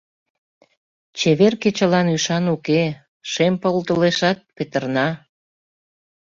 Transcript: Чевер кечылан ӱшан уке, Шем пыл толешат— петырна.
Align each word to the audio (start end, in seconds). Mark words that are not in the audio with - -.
Чевер 1.17 1.53
кечылан 1.61 2.07
ӱшан 2.15 2.45
уке, 2.55 2.83
Шем 3.31 3.53
пыл 3.61 3.75
толешат— 3.87 4.37
петырна. 4.55 5.07